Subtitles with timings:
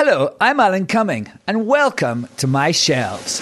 [0.00, 3.40] Hello, I'm Alan Cumming, and welcome to my shelves.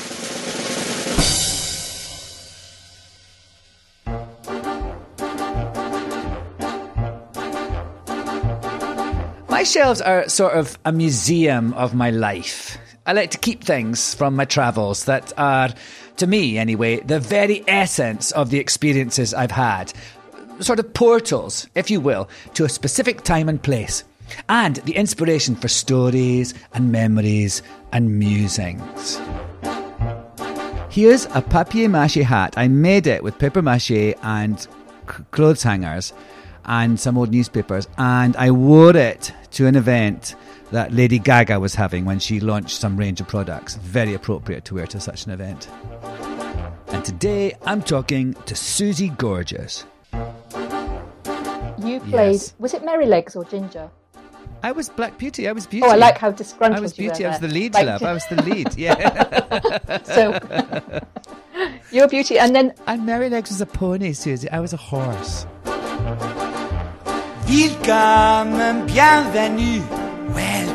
[9.51, 12.79] My shelves are sort of a museum of my life.
[13.04, 15.68] I like to keep things from my travels that are,
[16.16, 19.93] to me anyway, the very essence of the experiences I've had.
[20.60, 24.04] Sort of portals, if you will, to a specific time and place.
[24.48, 29.20] And the inspiration for stories and memories and musings.
[30.90, 32.54] Here's a papier mâché hat.
[32.56, 34.68] I made it with paper mâché and c-
[35.30, 36.12] clothes hangers
[36.64, 40.34] and some old newspapers, and I wore it to an event
[40.73, 43.76] that Lady Gaga was having when she launched some range of products.
[43.76, 45.68] Very appropriate to wear to such an event.
[46.88, 49.84] And today I'm talking to Susie Gorgeous.
[51.79, 52.54] You played, Yes.
[52.58, 53.90] was it Merrylegs or Ginger?
[54.66, 55.46] I was Black Beauty.
[55.46, 55.86] I was Beauty.
[55.86, 57.24] Oh, I like how disgruntled I was you were Beauty.
[57.24, 58.02] I was the lead, Like- love.
[58.02, 58.66] I was the lead.
[58.76, 60.02] Yeah.
[60.02, 60.40] So,
[61.92, 62.36] you're beauty.
[62.36, 64.50] And then, and Merrylegs was a pony, Susie.
[64.50, 65.47] I was a horse.
[67.48, 69.82] Welcome, bienvenue,
[70.34, 70.66] welcome.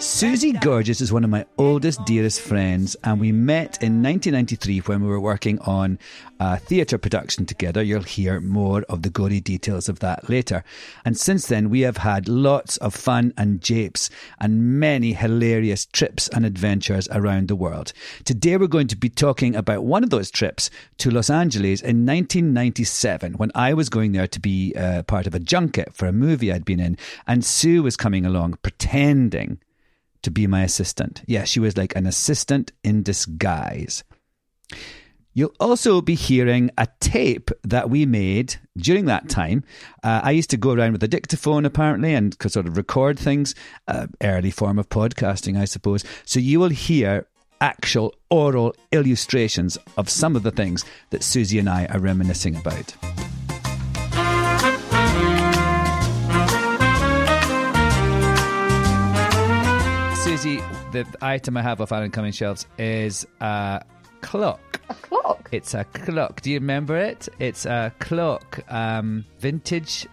[0.00, 5.02] Susie Gorgeous is one of my oldest, dearest friends, and we met in 1993 when
[5.02, 5.98] we were working on
[6.38, 7.82] a theatre production together.
[7.82, 10.62] You'll hear more of the gory details of that later.
[11.04, 16.28] And since then, we have had lots of fun and japes and many hilarious trips
[16.28, 17.92] and adventures around the world.
[18.24, 22.06] Today, we're going to be talking about one of those trips to Los Angeles in
[22.06, 26.12] 1997 when I was going there to be uh, part of a junket for a
[26.12, 29.58] movie I'd been in, and Sue was coming along pretending
[30.22, 31.22] to be my assistant.
[31.26, 34.04] Yeah, she was like an assistant in disguise.
[35.34, 39.62] You'll also be hearing a tape that we made during that time.
[40.02, 43.54] Uh, I used to go around with a dictaphone, apparently, and sort of record things.
[43.86, 46.02] Uh, early form of podcasting, I suppose.
[46.24, 47.28] So you will hear
[47.60, 52.96] actual oral illustrations of some of the things that Susie and I are reminiscing about.
[60.42, 63.82] The item I have off Alan Cumming shelves is a
[64.20, 64.80] clock.
[64.88, 65.48] a clock.
[65.50, 66.42] It's a clock.
[66.42, 67.28] Do you remember it?
[67.40, 70.06] It's a clock, um, vintage.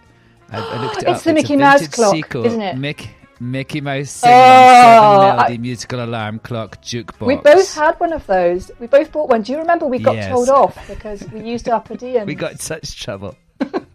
[0.52, 1.24] I, I looked it It's up.
[1.26, 2.46] the a Mickey Mouse clock, Sequel.
[2.48, 2.76] isn't it?
[2.76, 3.08] Mick,
[3.40, 7.28] Mickey Mouse singing Oh, seven melody I- musical alarm clock jukebox.
[7.28, 8.72] We both had one of those.
[8.80, 9.44] We both bought one.
[9.44, 10.30] Do you remember we got Yes.
[10.30, 12.26] told off because we used our per diem?
[12.26, 13.36] We got such trouble.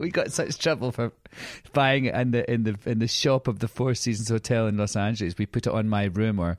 [0.00, 1.12] We got such trouble for
[1.72, 4.76] buying it in the in the in the shop of the Four Seasons Hotel in
[4.76, 5.34] Los Angeles.
[5.38, 6.56] We put it on my room or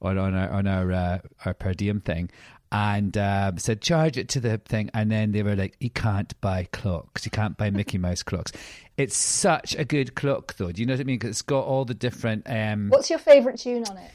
[0.00, 2.30] or on our on our uh, our per diem thing.
[2.70, 6.38] And um, said charge it to the thing, and then they were like, "You can't
[6.42, 7.24] buy clocks.
[7.24, 8.52] You can't buy Mickey Mouse clocks."
[8.98, 10.70] It's such a good clock, though.
[10.70, 11.18] Do you know what I mean?
[11.18, 12.42] 'Cause it's got all the different.
[12.46, 14.10] Um, What's your favourite tune on it?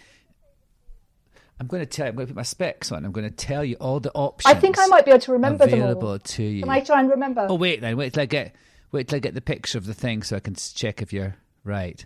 [1.59, 2.06] I'm going to tell.
[2.06, 3.06] you, I'm going to put my specs on.
[3.06, 4.53] I'm going to tell you all the options.
[4.53, 6.19] I think I might be able to remember them available all.
[6.19, 6.62] to you.
[6.64, 7.46] Can I try and remember?
[7.50, 8.56] Oh wait, then wait till I get
[8.91, 11.36] wait till I get the picture of the thing so I can check if you're
[11.64, 12.06] right.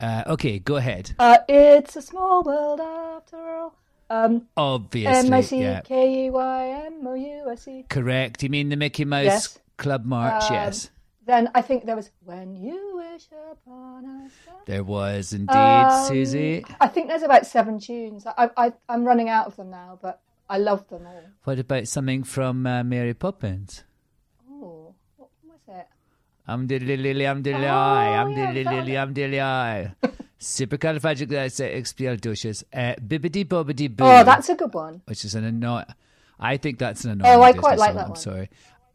[0.00, 1.12] Uh, okay, go ahead.
[1.18, 3.74] Uh, it's a small world after all.
[4.08, 7.84] Um, Obviously, M I C K E Y M O U S E.
[7.88, 8.42] correct.
[8.42, 9.58] You mean the Mickey Mouse Yes.
[9.76, 10.44] Club March?
[10.44, 10.90] Um, yes,
[11.30, 14.56] Then I think there was When You Wish Upon a Star.
[14.66, 16.64] there was indeed, Um, Susie.
[16.80, 18.26] I think there's about seven tunes.
[18.26, 21.22] I, I, I'm running out of them now, but I love them all.
[21.44, 23.84] What about something from uh, Mary Poppins?
[24.50, 25.86] Oh, what was it?
[26.48, 29.94] I'm dilly lily, I'm dilly Oh, I, I'm yeah, dilly lily, I'm dilly I.
[30.40, 32.64] Supercalifragilisticexpialidocious.
[32.72, 34.02] Uh, bibbidi bobbidi boo.
[34.04, 35.02] Oh, that's a good one.
[35.04, 35.84] which is an annoying.
[36.42, 37.38] I think that's an annoying.
[37.38, 38.48] Oh, I quite like song, that I'm sorry.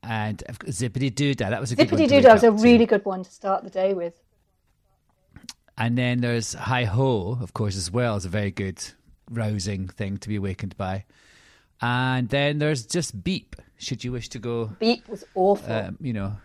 [0.07, 1.75] And Zippity Doodah, that was a.
[1.75, 4.13] Zippity Doodah was a really good one to start the day with.
[5.77, 8.81] And then there's Hi Ho, of course, as well, is a very good,
[9.29, 11.05] rousing thing to be awakened by.
[11.81, 15.73] And then there's just Beep, should you wish to go, Beep was awful.
[15.73, 16.37] um, you know,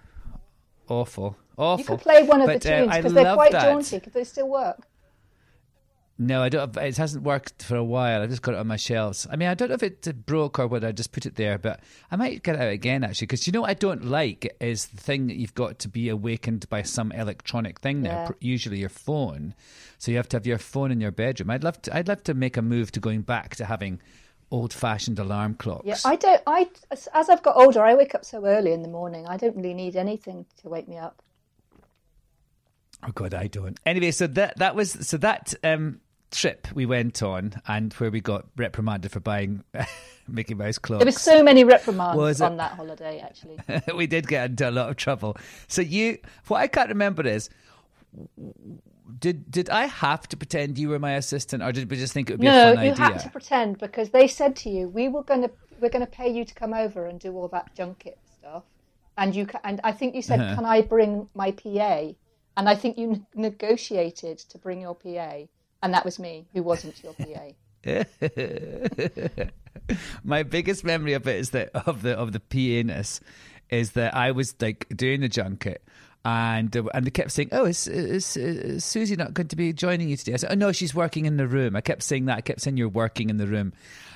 [0.88, 1.36] awful.
[1.56, 1.78] Awful.
[1.78, 3.62] you could play one of But, the uh, tunes because they're quite that.
[3.62, 4.00] jaunty.
[4.00, 4.86] Could they still work?
[6.22, 6.76] No, I don't.
[6.76, 8.20] It hasn't worked for a while.
[8.20, 9.26] I've just got it on my shelves.
[9.30, 11.56] I mean, I don't know if it broke or whether I just put it there,
[11.56, 11.80] but
[12.10, 13.28] I might get it out again actually.
[13.28, 16.10] Because you know what I don't like is the thing that you've got to be
[16.10, 18.10] awakened by some electronic thing now.
[18.10, 18.26] Yeah.
[18.26, 19.54] pr- Usually your phone,
[19.96, 21.48] so you have to have your phone in your bedroom.
[21.48, 21.96] I'd love to.
[21.96, 23.98] I'd love to make a move to going back to having
[24.50, 25.86] old-fashioned alarm clocks.
[25.86, 26.42] Yeah, I don't.
[26.46, 29.26] I as as I've got older, I wake up so early in the morning.
[29.26, 31.22] I don't really need anything to wake me up.
[33.02, 33.80] Oh God, I don't.
[33.86, 36.00] Anyway, so that that was so that um,
[36.30, 39.64] trip we went on, and where we got reprimanded for buying
[40.28, 41.00] Mickey Mouse clocks.
[41.00, 43.20] There was so many reprimands on that holiday.
[43.20, 43.58] Actually,
[43.94, 45.36] we did get into a lot of trouble.
[45.68, 47.50] So you, what I can't remember is,
[49.18, 52.30] did did I have to pretend you were my assistant, or did we just think
[52.30, 54.88] it would be no, a fun you had to pretend because they said to you,
[54.88, 55.50] "We were going to
[55.80, 58.64] we're going to pay you to come over and do all that junket stuff."
[59.18, 60.54] And you and I think you said, Uh-huh.
[60.56, 62.08] "Can I bring my PA?"
[62.56, 65.46] And I think you negotiated to bring your PA,
[65.82, 67.50] and that was me, who wasn't your PA.
[70.24, 73.20] my biggest memory of it is that of the of the PA-ness
[73.70, 75.82] is that I was like doing the junket.
[76.22, 79.72] And uh, and they kept saying, "Oh, is, is, is Susie not going to be
[79.72, 82.26] joining you today?" I said, "Oh no, she's working in the room." I kept saying
[82.26, 82.36] that.
[82.36, 83.72] I kept saying you're working in the room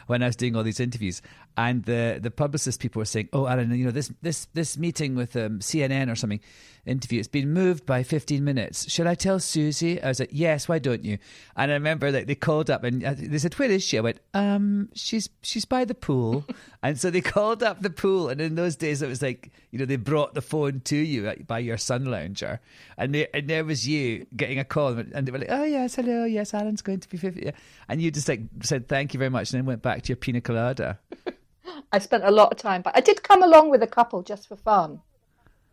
[0.06, 1.22] when I was doing all these interviews.
[1.56, 5.14] And the the publicist people were saying, "Oh, Alan, you know this this this meeting
[5.14, 6.40] with um, CNN or something
[6.84, 7.18] interview.
[7.18, 8.90] It's been moved by 15 minutes.
[8.90, 11.18] Should I tell Susie?" I was like, "Yes, why don't you?"
[11.56, 14.00] And I remember that they called up and uh, they said, "Where is she?" I
[14.00, 16.44] went, "Um, she's she's by the pool."
[16.82, 19.78] and so they called up the pool, and in those days it was like you
[19.78, 22.60] know they brought the phone to you by your sun lounger,
[22.96, 25.94] and they, and there was you getting a call, and they were like, "Oh yes,
[25.96, 27.52] hello, yes, Alan's going to be 50.
[27.88, 30.16] and you just like said thank you very much, and then went back to your
[30.16, 30.98] pina colada.
[31.92, 34.48] I spent a lot of time, but I did come along with a couple just
[34.48, 35.00] for fun.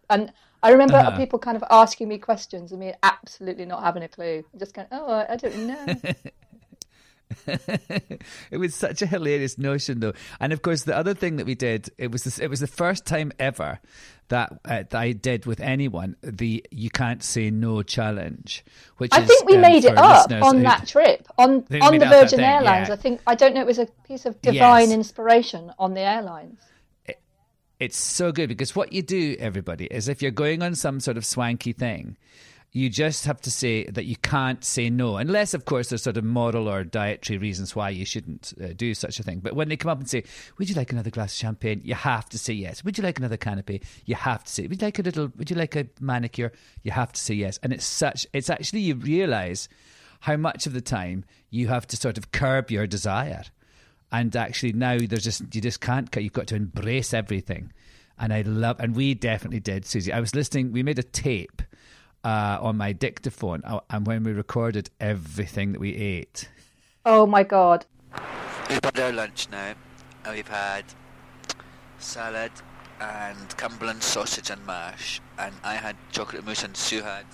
[0.09, 0.31] And
[0.63, 1.17] I remember Uh-huh.
[1.17, 4.43] people kind of asking me questions and me absolutely not having a clue.
[4.57, 6.01] Just going, oh, I don't know.
[8.51, 10.13] it was such a hilarious notion, though.
[10.39, 12.67] And of course, the other thing that we did it was this, it was the
[12.67, 13.79] first time ever
[14.29, 18.63] that, uh, that I did with anyone the "you can't say no" challenge.
[18.97, 21.77] Which I is, think we um, made it up on that trip on on the
[21.77, 22.87] it up that Virgin Airlines.
[22.87, 22.93] yeah.
[22.93, 23.61] I think I don't know.
[23.61, 24.91] It was a piece of divine Yes.
[24.91, 26.59] inspiration on the airlines.
[27.79, 31.17] It's so good because what you do, everybody, is if you're going on some sort
[31.17, 32.15] of swanky thing,
[32.73, 36.15] you just have to say that you can't say no, unless, of course, there's sort
[36.15, 39.39] of moral or dietary reasons why you shouldn't uh, do such a thing.
[39.39, 40.23] But when they come up and say,
[40.57, 42.83] "Would you like another glass of champagne?" you have to say yes.
[42.83, 43.81] Would you like another canopy?
[44.05, 44.67] You have to say.
[44.67, 45.31] Would you like a little?
[45.37, 46.53] Would you like a manicure?
[46.83, 47.59] You have to say yes.
[47.61, 48.25] And it's such.
[48.31, 49.67] It's actually you realise
[50.21, 53.43] how much of the time you have to sort of curb your desire
[54.11, 57.71] and actually now there's just you just can't you've got to embrace everything
[58.19, 61.61] and i love and we definitely did susie i was listening we made a tape
[62.23, 66.49] uh, on my dictaphone uh, and when we recorded everything that we ate
[67.05, 67.85] Oh my god!
[68.69, 69.73] We've had our lunch now,
[70.23, 70.85] and we've had
[71.97, 72.51] salad
[72.99, 77.25] and Cumberland sausage and mash, and I had chocolate mousse and Sue had,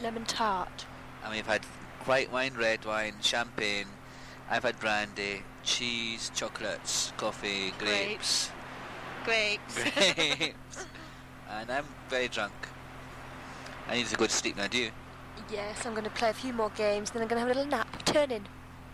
[0.00, 0.86] Lemon tart.
[1.24, 1.64] and we've had
[2.04, 3.86] white wine, red wine, champagne.
[4.50, 8.50] I've had brandy, cheese, chocolates, coffee, grapes,
[9.24, 9.74] Grapes.
[9.74, 10.86] grapes,
[11.50, 12.52] and I'm very drunk.
[13.88, 14.66] I need to go to sleep now.
[14.66, 14.90] Do you?
[15.50, 17.60] yes, I'm going to play a few more games, then I'm going to have a
[17.60, 18.04] little nap.
[18.04, 18.46] Turn in.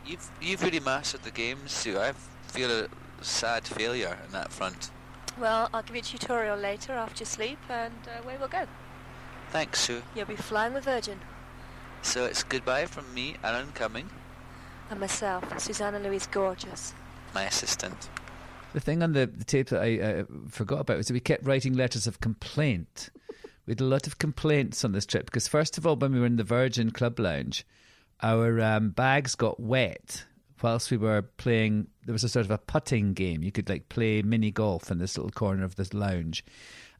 [0.06, 1.98] You've you've really mastered the games, Sue.
[1.98, 2.12] I
[2.48, 2.88] feel a
[3.20, 4.90] sad failure on that front.
[5.38, 8.66] Well, I'll give you a tutorial later after you sleep, and uh, away we'll go.
[9.50, 10.02] Thanks, Sue.
[10.14, 11.20] You'll be flying with Virgin.
[12.02, 14.09] So it's goodbye from me, Alan Cumming,
[14.90, 16.94] And myself, Susanna Louise Gorgeous.
[17.35, 18.09] my assistant.
[18.73, 21.44] the thing on the, the tape that i uh, forgot about was that we kept
[21.44, 23.11] writing letters of complaint
[23.67, 26.21] we had a lot of complaints on this trip because first of all when we
[26.21, 27.64] were in the virgin club lounge
[28.23, 30.25] our um, bags got wet
[30.62, 33.43] whilst we were playing there was a sort of a putting game.
[33.43, 36.45] You could like play mini golf in this little corner of this lounge.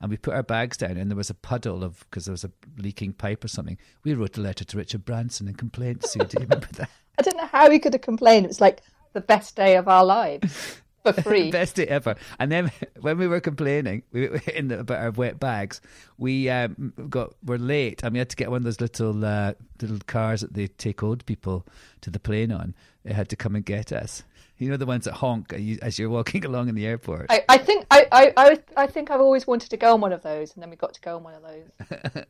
[0.01, 2.45] And we put our bags down and there was a puddle of because there was
[2.45, 3.77] a leaking pipe or something.
[4.03, 6.91] We wrote a letter to richard branson in complaint Sue, do you remember that?
[7.19, 8.47] I don't know how we could have complained.
[8.47, 11.51] It was like the best day of our lives for free.
[11.51, 12.17] Best day ever.
[12.39, 15.81] And then when we were complaining we, in the, about our wet bags,
[16.19, 19.55] we um, got were late and we had to get one of those little uh,
[19.81, 21.67] little cars that they take old people
[22.03, 22.75] to the plane on.
[23.05, 24.25] They had to come and get us.
[24.59, 27.27] You know the ones that honk as you- as you're walking along in the airport.
[27.31, 30.13] I, I think I, I, I, I think I've always wanted to go on one
[30.13, 32.25] of those, and then we got to go on one of those.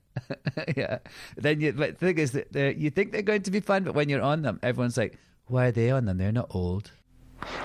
[0.77, 0.99] yeah.
[1.37, 3.95] Then you, but the thing is that you think they're going to be fun, but
[3.97, 6.19] when you're on them, everyone's like, "Why are they on them?
[6.19, 6.93] They're not old."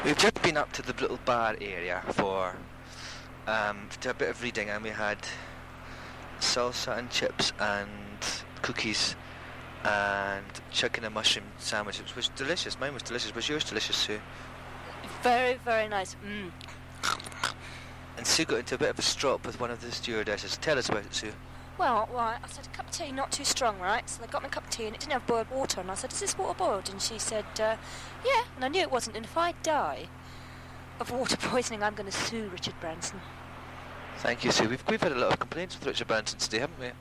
[0.04, 2.56] We've just been up to the little bar area for
[3.48, 5.18] um, to a bit of reading, and we had
[6.40, 7.90] salsa and chips and
[8.62, 9.16] cookies
[9.84, 12.00] and chicken and mushroom sandwich.
[12.00, 12.80] It was delicious.
[12.80, 13.34] Mine was delicious.
[13.36, 14.20] Was yours delicious, Sue?
[15.22, 16.16] Very, very nice.
[16.26, 16.52] Mm.
[18.18, 20.58] And Sue got into a bit of a strop with one of the stewardesses.
[20.58, 21.34] Tell us about it, Sue.
[21.78, 24.10] Well, right, I said a cup of tea, not too strong, right?
[24.10, 25.82] So they got me a cup of tea and it didn't have boiled water.
[25.82, 26.90] And I said, is this water boiled?
[26.90, 27.76] And she said, uh,
[28.26, 28.44] yeah.
[28.56, 29.18] And I knew it wasn't.
[29.18, 30.08] And if I die
[31.02, 33.20] of water poisoning, I'm going to sue Richard Branson.
[34.20, 34.70] Thank you, Sue.
[34.70, 36.92] We've, we've had a lot of complaints with Richard Branson today, haven't we?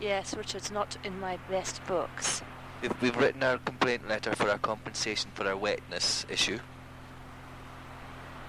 [0.00, 2.42] Yes, Richard's not in my best books.
[2.80, 6.58] We've, we've written our complaint letter for our compensation for our wetness issue.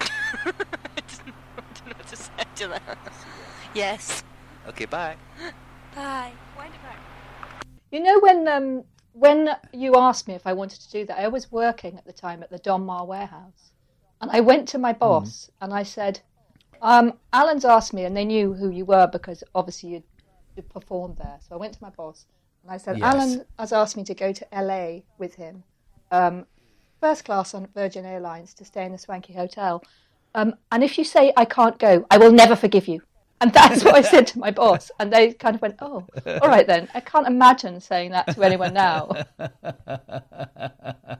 [0.00, 2.98] I don't know what to say to that.
[3.74, 4.24] Yes.
[4.68, 5.16] Okay, bye.
[5.96, 6.32] Bye.
[6.58, 6.98] Wind it back.
[7.90, 8.84] You know when um,
[9.14, 12.12] when you asked me if I wanted to do that, I was working at the
[12.12, 13.72] time at the Donmar warehouse,
[14.20, 16.20] and I went to my boss and I said,
[16.82, 20.02] um, "Alan's asked me, and they knew who you were because obviously you
[20.54, 22.26] you performed there." So I went to my boss
[22.62, 23.14] and I said, Yes.
[23.14, 25.64] "Alan has asked me to go to LA with him,
[26.10, 26.44] um,
[27.00, 29.82] first class on Virgin Airlines to stay in a swanky hotel,
[30.34, 33.00] um, and if you say I can't go, I will never forgive you."
[33.40, 34.90] And that's what I said to my boss.
[34.98, 36.88] And they kind of went, oh, all right then.
[36.94, 39.10] I can't imagine saying that to anyone now.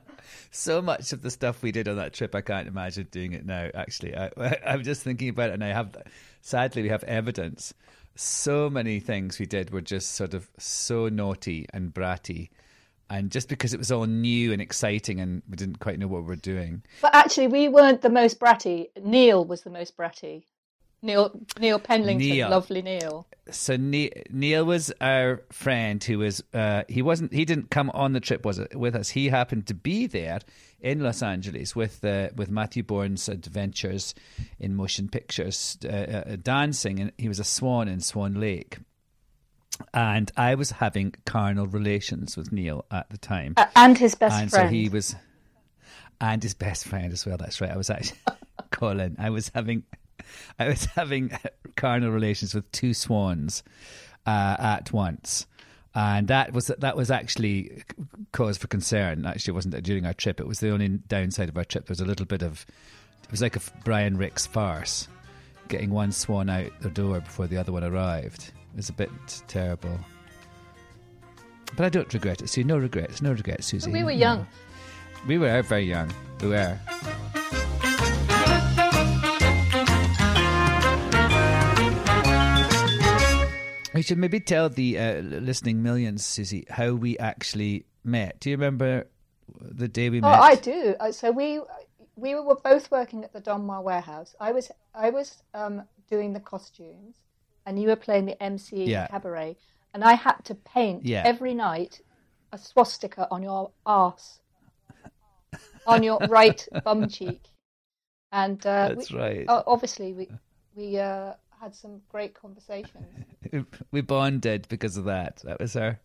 [0.51, 3.45] so much of the stuff we did on that trip, I can't imagine doing it
[3.45, 3.69] now.
[3.73, 4.31] Actually, I,
[4.65, 5.95] I'm just thinking about it, and I have,
[6.41, 7.73] sadly, we have evidence.
[8.15, 12.49] So many things we did were just sort of so naughty and bratty,
[13.09, 16.23] and just because it was all new and exciting, and we didn't quite know what
[16.23, 16.81] we were doing.
[17.01, 18.87] But actually, we weren't the most bratty.
[19.01, 20.45] Neil was the most bratty.
[21.01, 22.49] Neil Neil Penlington, Neil.
[22.49, 23.27] lovely Neil.
[23.51, 28.13] So Ne- Neil was our friend who was uh, he wasn't he didn't come on
[28.13, 29.09] the trip was it with us.
[29.09, 30.39] He happened to be there
[30.81, 34.15] in Los Angeles with uh, with Matthew Bourne's adventures
[34.59, 38.79] in motion pictures, uh, uh, dancing, and he was a swan in Swan Lake.
[39.93, 44.35] And I was having carnal relations with Neil at the time, Uh, and his best
[44.41, 44.69] and friend.
[44.69, 45.15] so he was,
[46.19, 47.37] and his best friend as well.
[47.37, 47.69] That's right.
[47.71, 48.17] I was actually
[48.71, 49.15] Colin.
[49.19, 49.83] I was having,
[50.59, 51.31] I was having
[51.75, 53.63] carnal relations with two swans
[54.25, 55.45] uh, at once,
[55.95, 57.83] and that was that was actually
[58.31, 59.25] cause for concern.
[59.25, 60.39] Actually, it wasn't during our trip.
[60.39, 61.85] It was the only downside of our trip.
[61.85, 62.65] There was a little bit of,
[63.23, 65.07] it was like a Brian Rix farce,
[65.67, 68.51] getting one swan out the door before the other one arrived.
[68.73, 69.09] It was a bit
[69.47, 69.99] terrible.
[71.75, 72.47] But I don't regret it.
[72.49, 73.91] See, no regrets, no regrets, Susie.
[73.91, 74.17] we were No.
[74.17, 74.47] young.
[75.27, 76.13] We were very young.
[76.41, 76.79] We were.
[83.97, 88.39] We should maybe tell the uh, listening millions, Susie, how we actually met.
[88.39, 89.07] Do you remember
[89.59, 90.39] the day we Oh, met?
[90.39, 90.95] I do.
[90.99, 91.61] Uh, So we
[92.15, 94.35] we were both working at the Donmar warehouse.
[94.39, 97.15] I was I was um, doing the costumes,
[97.65, 99.07] and you were playing the MC Yeah.
[99.07, 99.57] cabaret,
[99.95, 101.23] and I had to paint Yeah.
[101.25, 101.99] every night
[102.51, 104.41] a swastika on your arse,
[105.87, 107.49] on your right bum cheek,
[108.31, 109.45] and uh, That's we, right.
[109.47, 110.29] obviously, we
[110.75, 113.05] we uh, had some great conversations.
[113.91, 115.41] we bonded because of that.
[115.43, 115.99] That was her.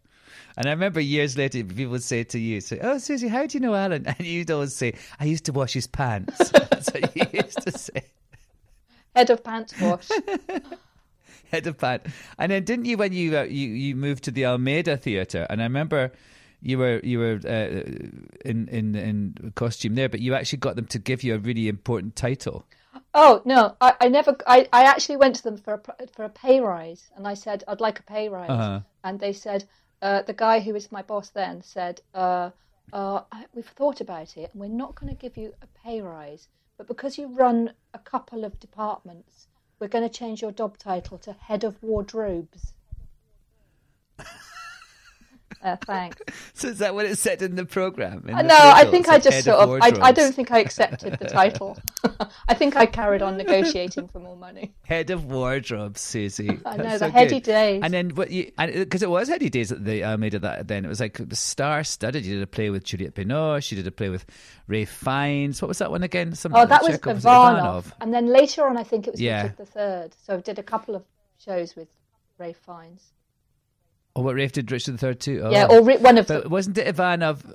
[0.57, 3.57] And I remember years later, people would say to you, say, "Oh, Susie, how do
[3.57, 7.15] you know Alan?" And you'd always say, "I used to wash his pants." That's what
[7.17, 8.03] you used to say.
[9.15, 10.09] Head of pants wash.
[11.51, 12.07] Head of pant.
[12.39, 15.47] And then didn't you when you uh, you you moved to the Almeida Theatre?
[15.51, 16.13] And I remember
[16.63, 17.83] you were you were uh,
[18.45, 21.69] in in in costume there, but you actually got them to give you a really
[21.69, 22.65] important title.
[23.15, 24.37] Oh no, I, I never.
[24.47, 27.65] I, I actually went to them for a for a pay rise, and I said
[27.69, 28.81] I'd like a pay rise, Uh-huh.
[29.05, 29.65] and they said
[30.01, 32.51] uh, the guy who was my boss then said, uh,
[32.93, 33.23] uh,
[33.55, 36.87] "We've thought about it, and we're not going to give you a pay rise, but
[36.87, 41.33] because you run a couple of departments, we're going to change your job title to
[41.33, 42.73] head of wardrobes."
[45.63, 46.21] uh, thanks.
[46.55, 48.25] So is that what it said in the program?
[48.29, 49.71] in Uh, the no, I think I just sort of.
[49.83, 51.79] I, I don't think I accepted the title.
[52.49, 54.73] I think I carried on negotiating for more money.
[54.85, 56.61] Head of wardrobe, Susie.
[56.67, 57.43] I know, That's the so heady good.
[57.45, 57.81] days.
[57.83, 60.85] And then what you and because it was heady days at the of that then
[60.85, 62.25] it was like the star studded.
[62.25, 63.71] You did a play with Juliette Binoche.
[63.73, 64.27] You did a play with
[64.69, 65.61] Ralph Fiennes.
[65.63, 66.35] What was that one again?
[66.35, 67.95] Some Oh, that was Chekhov, it Ivanov.
[68.01, 69.43] And then later on, I think it was Yeah.
[69.43, 70.17] Richard the Third.
[70.25, 71.05] So I did a couple of
[71.39, 71.89] shows with
[72.39, 73.13] Ralph Fiennes.
[74.15, 75.41] Oh, what Rafe did Richard the Third too?
[75.45, 75.51] Oh.
[75.51, 76.49] Yeah, or one of But the.
[76.49, 77.55] wasn't it Ivanov?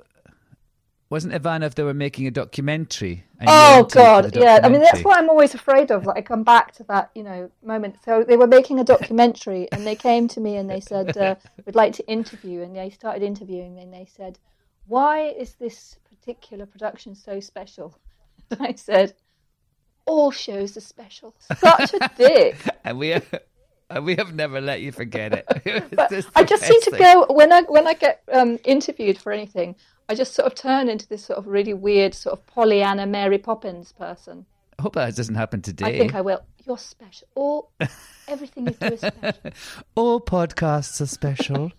[1.10, 3.24] Wasn't Ivanov they were making a documentary?
[3.46, 4.60] Oh went to for God, the yeah.
[4.62, 6.04] I mean, that's what I'm always afraid of.
[6.04, 7.96] Like, I come back to that, you know, moment.
[8.04, 11.36] So they were making a documentary, and they came to me and they said, uh,
[11.64, 14.38] "We'd like to interview." And they started interviewing, and they said,
[14.86, 17.96] "Why is this particular production so special?"
[18.50, 19.14] And I said,
[20.04, 22.56] "All shows are special." Such a dick.
[22.84, 23.22] and we And
[24.02, 25.46] we have never let you forget it.
[25.64, 27.00] It's But just I just seem to thing.
[27.00, 29.76] go when I when I get um, interviewed for anything.
[30.10, 33.36] I just sort of turn into this sort of really weird sort of Pollyanna Mary
[33.38, 34.46] Poppins person.
[34.78, 35.84] I hope that doesn't happen today.
[35.86, 36.40] I think I will.
[36.64, 37.28] You're special.
[37.34, 37.70] All
[38.28, 39.50] everything you do is special.
[39.96, 41.72] All podcasts are special.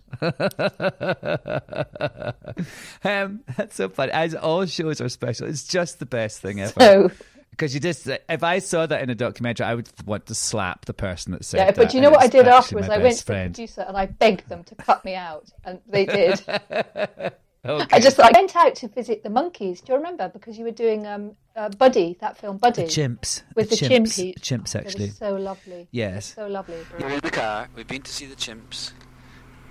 [3.04, 4.12] um, that's so funny.
[4.12, 5.46] As all shows are special.
[5.48, 6.72] It's just the best thing ever.
[6.78, 7.10] So
[7.50, 10.86] Because you just, if I saw that in a documentary, I would want to slap
[10.86, 11.76] the person that said yeah, that.
[11.76, 12.88] but you know what I did afterwards?
[12.88, 15.80] I went best to the producer and I begged them to cut me out, and
[15.86, 16.42] they did.
[17.62, 17.86] Okay.
[17.94, 19.82] I just I went out to visit the monkeys.
[19.82, 20.30] Do you remember?
[20.30, 23.42] Because you were doing um, uh, Buddy, that film Buddy, the chimps.
[23.54, 24.34] with the, chimps.
[24.34, 24.34] chimpies.
[24.40, 25.10] Chimps, They were actually.
[25.10, 25.86] so lovely.
[25.90, 26.34] Yes.
[26.34, 26.78] so lovely.
[26.98, 27.68] We're in the car.
[27.76, 28.92] We've been to see the chimps.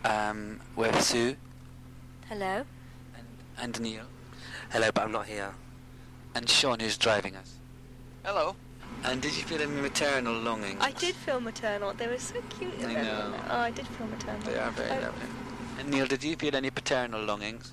[0.06, 1.36] Um, with Sue
[2.28, 2.64] Hello.
[3.58, 4.04] and Neil
[4.72, 5.56] Hello, but I'm not here.
[6.36, 7.59] and Sean, who's driving us.
[8.24, 8.56] Hello.
[9.04, 10.78] And did you feel any maternal longing?
[10.82, 11.94] I did feel maternal.
[11.94, 12.74] They were so cute.
[12.86, 13.34] I know.
[13.50, 14.42] Oh, I did feel maternal.
[14.42, 15.28] They are very Oh, lovely.
[15.80, 17.72] And Neil, did you feel any paternal longings?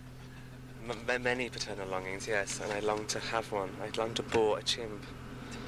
[0.89, 3.71] M- m- many paternal longings, yes, and I long to have one.
[3.83, 5.05] I long to bore a chimp.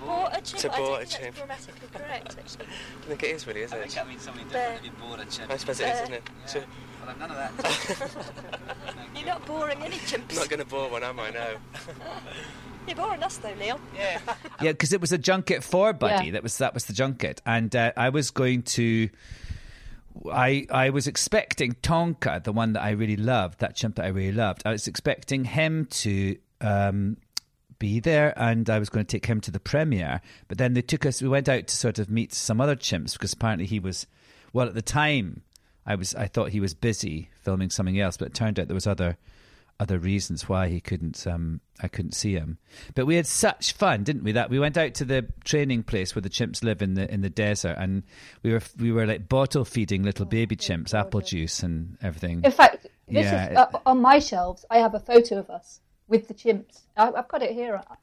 [0.01, 0.63] Bought a chimp.
[0.63, 1.49] To I bore don't a think chimp.
[1.49, 2.67] that's grammatically correct, actually.
[3.03, 3.91] I think it is really, is it?
[3.91, 5.51] That means something different if you bought a chimp.
[5.51, 6.23] I suppose it is, isn't it?
[6.47, 6.63] So,
[7.05, 8.11] Well, none of that.
[9.17, 10.31] You're not boring any chimps.
[10.31, 11.31] I'm not going to bore one, am I?
[11.31, 11.47] No.
[12.89, 13.79] You're boring us, though, Neil.
[13.95, 14.19] yeah.
[14.63, 16.27] Yeah, because it was a junket for Buddy.
[16.27, 16.33] Yeah.
[16.33, 19.11] That was that was the junket, and uh, I was going to.
[20.33, 24.09] I I was expecting Tonka, the one that I really loved, that chimp that I
[24.09, 24.63] really loved.
[24.65, 27.19] I was expecting him to um,
[27.79, 30.21] be there, and I was going to take him to the premiere.
[30.49, 31.21] But then they took us.
[31.23, 34.07] We went out to sort of meet some other chimps because apparently he was.
[34.53, 35.43] Well, at the time,
[35.87, 36.15] I was.
[36.15, 39.19] I thought he was busy filming something else, but it turned out there was other
[39.81, 42.59] other reasons why he couldn't um I couldn't see him.
[42.97, 44.33] But we had such fun, didn't we?
[44.33, 47.21] That we went out to the training place where the chimps live in the in
[47.21, 48.03] the desert and
[48.43, 52.43] we were we were like bottle feeding little baby chimps apple juice and everything.
[52.45, 54.65] In fact, this Yeah, is uh, on my shelves.
[54.71, 56.81] I have a photo of us with the chimps.
[56.97, 57.95] I, I've got it here uh,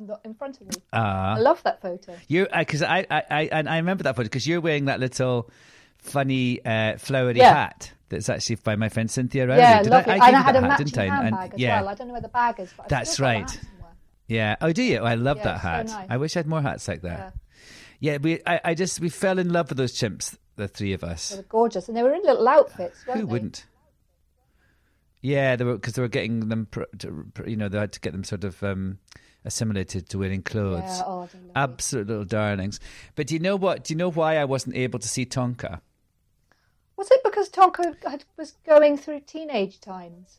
[0.00, 0.82] the, in front of me.
[0.92, 1.36] Ah.
[1.36, 2.16] I love that photo.
[2.26, 5.48] You because I, I I and I remember that photo because you're wearing that little
[5.98, 7.54] funny uh, flowery Yeah.
[7.54, 9.60] hat that's actually by my friend Cynthia Rowley.
[9.60, 10.12] yeah, Did lovely.
[10.12, 11.04] I, I and I had a hat, matching I?
[11.04, 11.80] And- and- handbag as yeah.
[11.80, 11.88] well.
[11.88, 13.50] I don't know where the bag is, but I've That's right.
[13.50, 13.60] hat.
[14.28, 14.56] Yeah.
[14.60, 14.98] Oh, do you?
[14.98, 15.86] Oh, I love Yeah, that it's so hat.
[15.86, 16.06] nice.
[16.10, 17.34] I wish I had more hats like that.
[17.98, 18.40] Yeah, we.
[18.46, 21.30] I, I just we fell in love with those chimps, the three of us.
[21.30, 23.32] They were gorgeous, and they were in little outfits, weren't Who they?
[23.32, 23.66] wouldn't?
[25.22, 26.66] Yeah, they were because they were getting them.
[26.70, 28.98] pr- to- pr- You know, they had to get them sort of um,
[29.44, 30.82] assimilated to wearing clothes.
[30.84, 31.28] Yeah, oh.
[31.54, 32.80] Absolute little darlings.
[33.16, 33.84] But do you know what?
[33.84, 35.80] Do you know why I wasn't able to see Tonka?
[37.00, 40.36] Was it because Tonka had, was going through teenage times?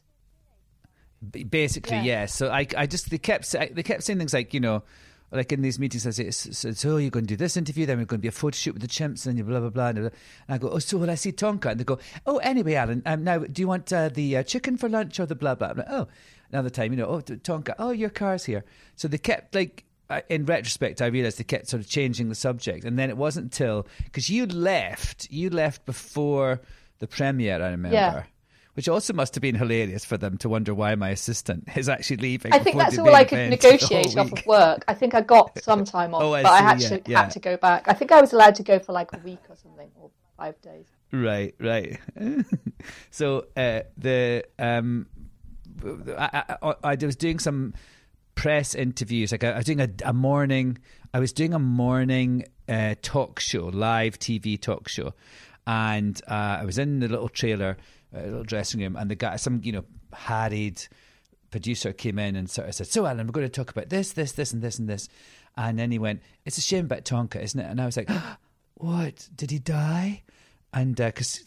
[1.50, 2.04] Basically, Yeah.
[2.04, 2.26] yeah.
[2.28, 4.84] So I, I just they kept they kept saying things like you know,
[5.32, 7.97] like in these meetings, I say, so, so you're going to do this interview, then
[7.97, 9.88] we're going to be a photo shoot with the chimps, and you blah blah blah.
[9.88, 10.12] And, and
[10.50, 11.71] I go, oh, so will I see Tonka?
[11.71, 11.97] And they go,
[12.28, 15.26] oh, anyway, Alan, um, now do you want uh, the uh, chicken for lunch or
[15.26, 15.69] the blah blah?
[15.69, 16.08] I'm like, oh,
[16.52, 18.63] another time, you know, oh, Tonka, oh, your car's here.
[18.95, 19.86] So they kept like.
[20.30, 23.45] In retrospect, I realised they kept sort of changing the subject, and then it wasn't
[23.45, 26.62] until because you left, you left before
[27.00, 27.62] the premiere.
[27.63, 28.24] I remember, Yeah.
[28.74, 32.17] which also must have been hilarious for them to wonder why my assistant is actually
[32.17, 32.54] leaving.
[32.54, 34.84] I think that's all I could event the whole negotiate off of work.
[34.88, 37.21] I think I got some time off, Oh, I but I actually yeah, yeah.
[37.24, 37.88] had to go back.
[37.88, 40.60] I think I was allowed to go for like a week or something, or five
[40.62, 40.86] days.
[41.12, 42.00] Right, right.
[43.12, 45.08] so uh, the um,
[46.17, 47.74] I, I, I, I was doing some
[48.36, 49.32] press interviews.
[49.32, 50.78] Like I, I was doing a, a morning.
[51.13, 55.13] I was doing a morning uh, talk show, live TV talk show,
[55.67, 57.78] and uh, I was in the little trailer,
[58.15, 60.82] uh, little dressing room, and the guy, some you know, harried
[61.50, 64.13] producer came in and sort of said, "So, Alan, we're going to talk about this,
[64.13, 65.10] this, this, and this, and this."
[65.58, 68.10] And then he went, "It's a shame about Tonka, isn't it?" And I was like,
[68.76, 69.30] "What?
[69.36, 70.24] Did he die?"
[70.74, 71.44] And because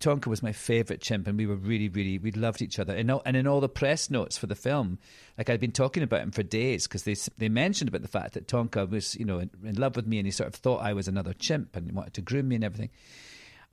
[0.00, 2.94] Tonka was my favourite chimp, and we were really, really, we loved each other.
[2.94, 4.98] And, all, and in all the press notes for the film,
[5.38, 8.34] like I'd been talking about him for days because they they mentioned about the fact
[8.34, 10.82] that Tonka was, you know, in, in love with me, and he sort of thought
[10.82, 12.90] I was another chimp and wanted to groom me and everything.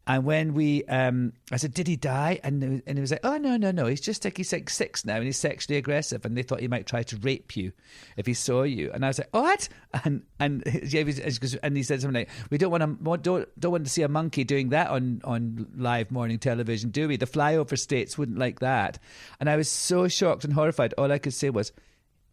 [0.09, 3.37] And when we, um, I said, "Did he die?" And and he was like, "Oh
[3.37, 3.85] no, no, no.
[3.85, 6.67] He's just like he's like six now, and he's sexually aggressive." And they thought he
[6.67, 7.73] might try to rape you
[8.17, 8.91] if he saw you.
[8.91, 9.69] And I was like, "What?"
[10.03, 13.89] And and and he said something like, "We don't want to don't don't want to
[13.91, 17.15] see a monkey doing that on on live morning television, do we?
[17.15, 18.97] The flyover states wouldn't like that."
[19.39, 20.95] And I was so shocked and horrified.
[20.97, 21.71] All I could say was,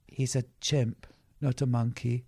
[0.07, 1.07] "He's a chimp,
[1.43, 2.25] not a monkey."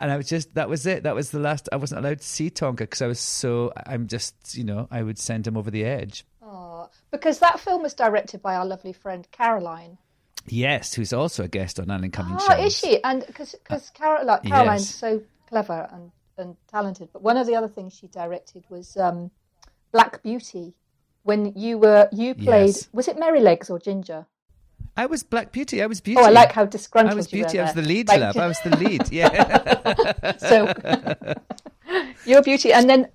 [0.00, 1.02] And I was just, that was it.
[1.02, 4.06] That was the last, I wasn't allowed to see Tonka because I was so, I'm
[4.06, 6.24] just, you know, I would send him over the edge.
[6.42, 9.98] Oh, because that film was directed by our lovely friend Caroline.
[10.46, 12.66] Yes, who's also a guest on Alan Cumming Oh, Shows.
[12.66, 13.02] is she?
[13.02, 13.54] And because
[13.92, 14.94] Caroline, Caroline's yes.
[14.94, 17.08] so clever and and talented.
[17.12, 19.32] But one of the other things she directed was um,
[19.90, 20.74] Black Beauty.
[21.24, 22.88] When you were you played, Yes.
[22.92, 24.26] was it Merrylegs or Ginger?
[24.98, 25.80] I was Black Beauty.
[25.82, 26.20] I was Beauty.
[26.20, 27.60] Oh, I like how disgruntled I was you were Beauty.
[27.60, 28.36] I was the lead, Like- love.
[28.36, 29.08] I was the lead.
[29.12, 30.36] Yeah.
[30.38, 30.58] So
[32.26, 33.08] you're Beauty, and then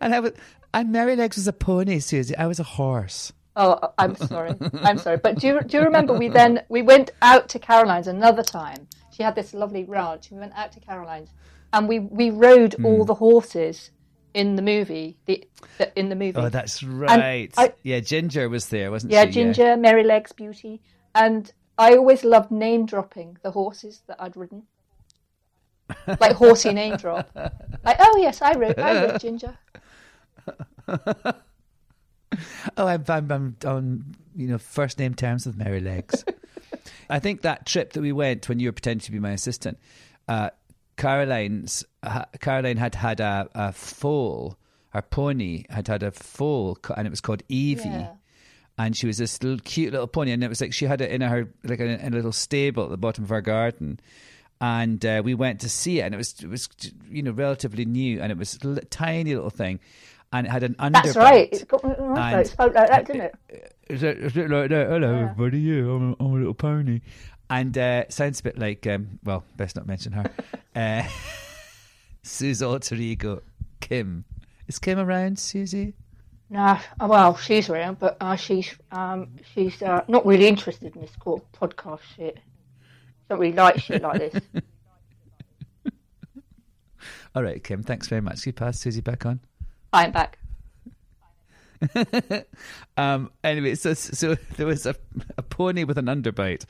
[0.00, 0.32] and I was.
[0.74, 2.34] And Merrylegs was a pony, Susie.
[2.36, 3.32] I was a horse.
[3.56, 4.54] Oh, I'm sorry.
[4.82, 5.18] I'm sorry.
[5.18, 8.88] But do you, do you remember we then we went out to Caroline's another time?
[9.14, 10.30] She had this lovely ranch.
[10.30, 11.28] We went out to Caroline's
[11.74, 12.86] and we, we rode Hmm.
[12.86, 13.90] all the horses
[14.32, 15.18] in the movie.
[15.26, 15.44] The,
[15.76, 16.38] the in the movie.
[16.38, 17.52] Oh, that's right.
[17.58, 19.16] I- yeah, Ginger was there, wasn't she?
[19.16, 19.26] yeah.
[19.26, 20.80] Ginger, Merrylegs, Beauty,
[21.14, 24.64] and I always loved name dropping the horses that I'd ridden.
[26.20, 27.30] Like horsey name drop.
[27.84, 29.58] Like, oh yes, I rode, I rode Ginger.
[32.76, 36.24] Oh, I'm, I'm, I'm on you know first name terms with Merrylegs.
[37.10, 39.78] I think that trip that we went when you were pretending to be my assistant,
[40.28, 40.50] uh,
[40.96, 44.56] Caroline's uh, Caroline had had a, a foal.
[44.90, 47.88] Her pony had had a foal, and it was called Evie.
[47.88, 48.12] Yeah.
[48.78, 51.10] And she was this little cute little pony, and it was like she had it
[51.10, 54.00] in her like in a, in a little stable at the bottom of her garden.
[54.60, 56.68] And uh, we went to see it, and it was it was
[57.10, 59.78] you know relatively new, and it was a tiny little thing,
[60.32, 60.92] and it had an underbite.
[61.04, 61.48] That's right.
[61.52, 62.32] It's got right.
[62.32, 63.74] And- It spoke like that, didn't it?
[63.88, 64.86] Is it, is it like that?
[64.88, 65.22] Hello, Yeah.
[65.30, 65.58] everybody.
[65.60, 67.00] Yeah, I'm a, I'm a little pony.
[67.50, 70.30] And uh, sounds a bit like, um, well, best not mention her.
[70.74, 71.02] uh,
[72.22, 73.42] Sue's alter ego,
[73.80, 74.24] Kim.
[74.68, 75.92] Is Kim around, Susie?
[76.52, 81.10] No, well, she's around, but uh, she's um, she's uh, not really interested in this
[81.24, 82.38] podcast shit.
[83.30, 84.42] Don't really like shit like this.
[87.34, 88.44] All right, Kim, thanks very much.
[88.44, 89.40] You pass Susie back on?
[89.94, 90.36] I'm back.
[92.98, 94.94] um, anyway, so so there was a,
[95.38, 96.66] a pony with an underbite,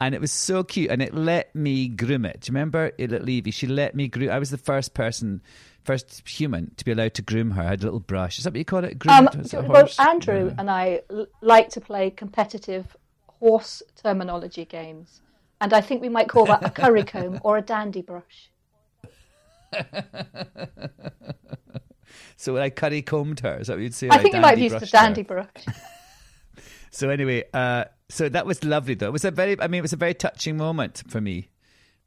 [0.00, 2.40] and it was so cute, and it let me groom it.
[2.40, 3.50] Do you remember it at Levy?
[3.50, 4.30] She let me groom.
[4.30, 5.42] I was the first person,
[5.86, 7.62] first human to be allowed to groom her.
[7.62, 8.38] I had a little brush.
[8.38, 8.98] Is that what you call it?
[8.98, 9.54] Groom Um, it?
[9.54, 9.98] A well, horse?
[9.98, 12.96] Andrew and I l- like to play competitive
[13.28, 15.20] horse terminology games,
[15.60, 18.50] and I think we might call that a curry comb or a dandy brush.
[22.36, 24.10] So when I curry combed her, is that what you'd say?
[24.10, 25.08] I Like think you might have used the brushed her?
[25.08, 25.48] dandy brush.
[26.90, 29.08] So anyway, uh, so that was lovely though.
[29.08, 31.50] It was a very, I mean, it was a very touching moment for me.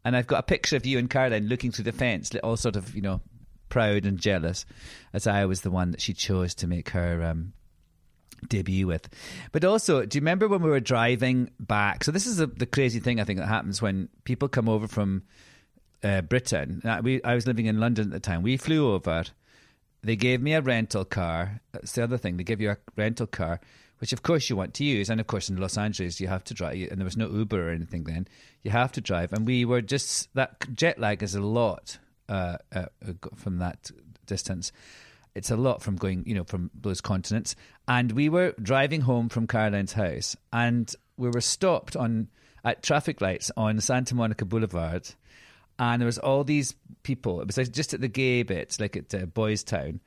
[0.03, 2.75] And I've got a picture of you and Caroline looking through the fence, all sort
[2.75, 3.21] of, you know,
[3.69, 4.65] proud and jealous,
[5.13, 7.53] as I was the one that she chose to make her um,
[8.47, 9.10] debut with.
[9.51, 12.03] But also, do you remember when we were driving back?
[12.03, 14.88] So this is a, the crazy thing I think that happens when people come over
[14.88, 15.23] from
[16.03, 16.82] uh, Britain.
[16.84, 18.41] Uh, we, I was living in London at the time.
[18.41, 19.23] We flew over.
[20.01, 21.62] They gave me a rental car.
[21.71, 22.38] That's the other thing.
[22.38, 23.60] They give you a rental car,
[23.99, 25.10] which of course you want to use.
[25.10, 26.88] And of course, in Los Angeles, you have to drive.
[26.89, 28.27] And there was no Uber or anything then.
[28.63, 29.34] You have to drive.
[29.34, 31.97] And we were just, that jet lag is a lot
[32.29, 32.85] uh, uh,
[33.35, 33.91] from that
[34.25, 34.71] distance.
[35.35, 37.55] It's a lot from going, you know, from those continents.
[37.87, 42.29] And we were driving home from Caroline's house, and we were stopped on
[42.63, 45.09] at traffic lights on Santa Monica Boulevard,
[45.77, 47.41] and there was all these people.
[47.41, 50.01] It was like just at the gay bit, like at uh, Boys Town,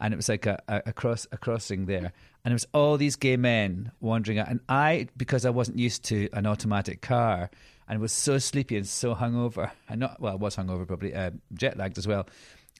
[0.00, 2.12] and it was like a, a, a cross a crossing there,
[2.44, 4.48] and there was all these gay men wandering out.
[4.48, 7.50] And I, because I wasn't used to an automatic car,
[7.88, 11.30] and was so sleepy and so hungover, and not well, I was hungover probably, uh,
[11.54, 12.28] jet lagged as well.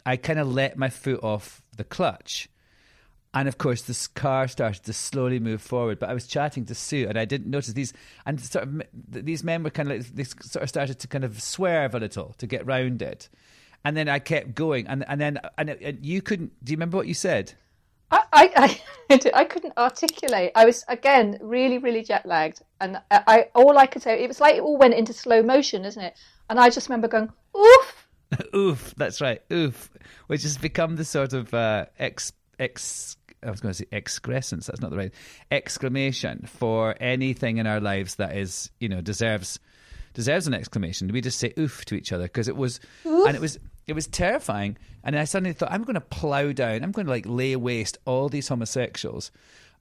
[0.05, 2.49] I kind of let my foot off the clutch.
[3.35, 5.99] And of course, this car started to slowly move forward.
[5.99, 7.93] But I was chatting to Sue, and I didn't notice these.
[8.25, 11.25] And sort of, these men were kind of like they sort of started to kind
[11.25, 13.29] of swerve a little to get round it.
[13.85, 16.53] And then I kept going, and and then and, and you couldn't.
[16.65, 17.53] Do you remember what you said?
[18.11, 20.53] I, I, I, I couldn't articulate.
[20.55, 24.29] I was again really, really jet lagged, and I, I all I could say it
[24.29, 26.15] was like it all went into slow motion, isn't it?
[26.51, 28.09] And I just remember going, "Oof!"
[28.55, 29.91] oof, that's right, oof,
[30.27, 33.17] which has become the sort of uh, ex ex.
[33.43, 34.67] I was going to say excrescence.
[34.67, 35.15] That's not the right
[35.53, 39.61] exclamation for anything in our lives that is, you know, deserves
[40.13, 41.09] deserves an exclamation.
[41.09, 44.07] We just say oof to each other because it was, and it was it was
[44.07, 44.77] terrifying.
[45.03, 46.85] And I suddenly thought, I'm going to plow down.
[46.85, 49.33] I'm going to like lay waste all these homosexuals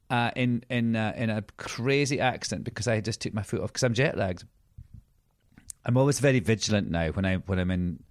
[0.10, 3.74] uh, in in uh, in a crazy accident because I just took my foot off
[3.74, 4.46] because I'm jet lagged.
[5.86, 8.04] I'm always very vigilant now when I when I'm in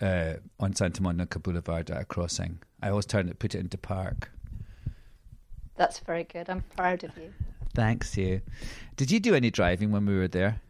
[0.00, 2.60] uh, on Santa Monica Boulevard at a crossing.
[2.82, 4.30] I always turn it, put it into park.
[5.76, 6.50] That's very good.
[6.50, 7.32] I'm proud of you.
[7.74, 8.42] Thanks, you.
[8.96, 10.60] Did you do any driving when we were there?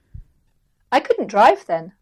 [0.92, 1.92] I couldn't drive then.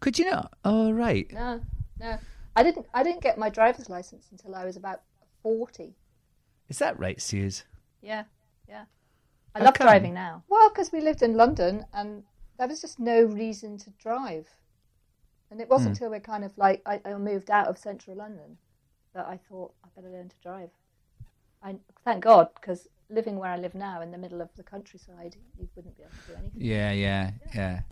[0.00, 0.52] Could you not?
[0.64, 1.30] Oh, right.
[1.32, 1.60] No,
[1.98, 2.18] no.
[2.56, 2.86] I didn't.
[2.92, 5.02] I didn't get my driver's license until I was about
[5.42, 5.94] forty.
[6.68, 7.64] Is that right, Suze?
[8.02, 8.24] Yeah,
[8.68, 8.84] yeah.
[9.54, 9.86] I How love come?
[9.86, 10.44] driving now.
[10.48, 12.24] Well, because we lived in London, and
[12.58, 14.48] there was just no reason to drive.
[15.50, 16.04] And it wasn't Hmm.
[16.04, 18.58] until we kind of like I, I moved out of central London
[19.14, 20.70] that I thought I better learn to drive.
[21.62, 25.36] I thank God because living where I live now in the middle of the countryside,
[25.58, 26.60] you wouldn't be able to do anything.
[26.60, 27.82] Yeah, yeah, yeah.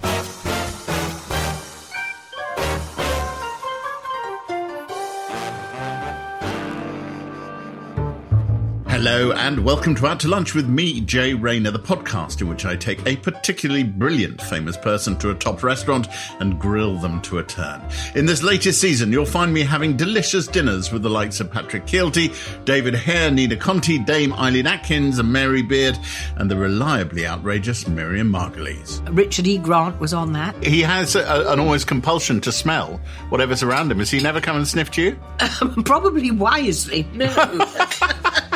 [8.99, 12.67] Hello and welcome to Out to Lunch with me, Jay Rayner, the podcast in which
[12.67, 16.09] I take a particularly brilliant famous person to a top restaurant
[16.41, 17.81] and grill them to a turn.
[18.17, 21.87] In this latest season, you'll find me having delicious dinners with the likes of Patrick
[21.87, 22.35] Kielty,
[22.65, 25.97] David Hare, Nina Conti, Dame Eileen Atkins, and Mary Beard,
[26.35, 29.01] and the reliably outrageous Miriam Margolyes.
[29.17, 29.59] Richard E.
[29.59, 30.61] Grant was on that.
[30.65, 34.01] He has a, an almost compulsion to smell whatever's around him.
[34.01, 35.17] Has he never come and sniffed you?
[35.85, 37.07] Probably wisely.
[37.13, 37.29] No.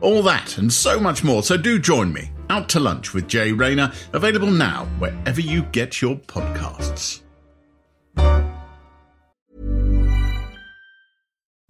[0.00, 1.42] All that and so much more.
[1.42, 2.30] So do join me.
[2.48, 7.22] Out to Lunch with Jay Rayner, available now wherever you get your podcasts.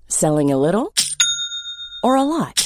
[0.09, 0.93] Selling a little
[2.03, 2.66] or a lot?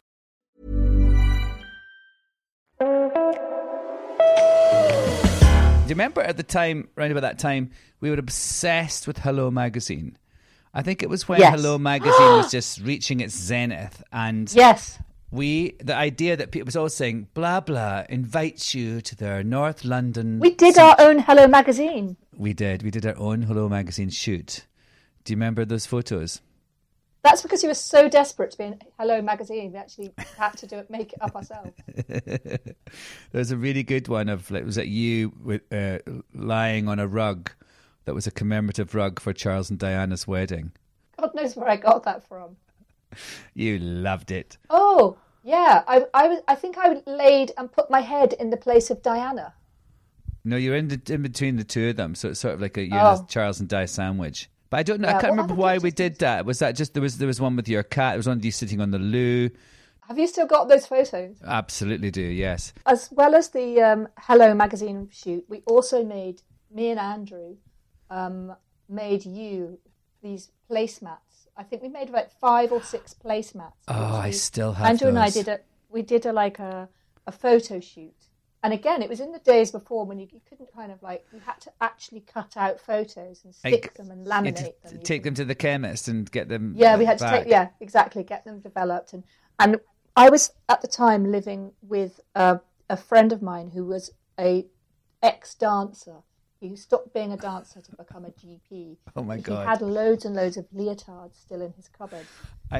[5.91, 10.17] you remember at the time, round about that time, we were obsessed with Hello Magazine?
[10.73, 11.53] I think it was when Yes.
[11.55, 14.97] Hello Magazine was just reaching its zenith, and Yes.
[15.31, 19.83] we the idea that people was always saying blah blah invites you to their North
[19.83, 20.39] London.
[20.39, 22.15] We did our own Hello magazine.
[22.35, 22.83] We did.
[22.83, 24.65] We did our own Hello Magazine shoot.
[25.25, 26.41] Do you remember those photos?
[27.23, 29.71] That's because you were so desperate to be in Hello magazine.
[29.71, 31.71] We actually had to do it, make it up ourselves.
[33.31, 35.99] There's a really good one of like was it you with uh,
[36.33, 37.51] lying on a rug
[38.05, 40.71] that was a commemorative rug for Charles and Diana's wedding.
[41.19, 42.57] God knows where I got that from.
[43.53, 44.57] You loved it.
[44.69, 45.83] Oh, yeah.
[45.87, 49.03] I, I, was, I think I laid and put my head in the place of
[49.03, 49.53] Diana.
[50.43, 52.77] No, you're in the, in between the two of them, so it's sort of like
[52.77, 53.25] a you know, Oh.
[53.29, 54.49] Charles and Di sandwich.
[54.71, 55.09] But I don't know.
[55.09, 56.45] Yeah, I can't remember why we did that.
[56.45, 58.13] Was that just there was there was one with your cat?
[58.13, 59.51] There was one of you sitting on the loo.
[60.07, 61.37] Have you still got those photos?
[61.45, 62.21] Absolutely do.
[62.21, 62.73] Yes.
[62.85, 66.41] As well as the um, Hello magazine shoot, we also made,
[66.73, 67.57] me and Andrew,
[68.09, 68.55] um,
[68.89, 69.77] made you
[70.23, 71.47] these placemats.
[71.57, 73.73] I think we made about five or six placemats.
[73.87, 76.87] Oh, I still have Andrew and I did a we did a like a,
[77.27, 78.15] a photo shoot,
[78.63, 81.25] and again, it was in the days before when you, you couldn't kind of like
[81.33, 84.99] you had to actually cut out photos and stick them and laminate them.
[85.03, 86.73] take them to the chemist and get them.
[86.77, 89.23] Yeah, we had to take yeah exactly get them developed and
[89.59, 89.79] and
[90.15, 94.65] I was at the time living with a, a friend of mine who was a
[95.23, 96.17] ex dancer.
[96.59, 98.97] He stopped being a dancer to become a GP.
[99.15, 99.63] Oh my god!
[99.63, 102.25] He had loads and loads of leotards still in his cupboard.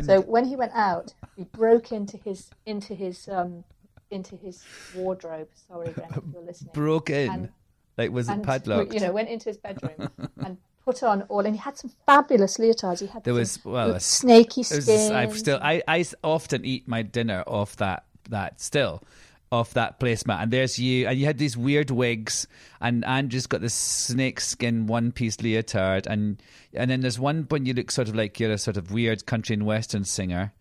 [0.04, 3.64] So when he went out, we broke into his into his um
[4.12, 4.64] into his
[4.96, 5.48] wardrobe.
[5.68, 6.72] Sorry, Ren, if you're listening.
[6.74, 7.32] Broke in.
[7.32, 7.50] And-
[7.98, 8.94] like was it padlocked?
[8.94, 12.58] You know, went into his bedroom and put on all, and he had some fabulous
[12.58, 13.02] leotards.
[13.02, 15.12] He had There was well a- snaky skin.
[15.12, 19.04] I've still I, I often eat my dinner off that that still
[19.52, 22.48] off that placemat and there's you and you had these weird wigs
[22.80, 26.42] and Andrew's got this snake skin one piece leotard and
[26.74, 29.26] and then there's one when you look sort of like you're a sort of weird
[29.26, 30.54] country and western singer